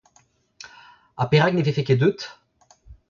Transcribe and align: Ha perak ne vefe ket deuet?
Ha 1.17 1.23
perak 1.29 1.53
ne 1.53 1.65
vefe 1.67 1.83
ket 1.87 1.99
deuet? 2.01 2.21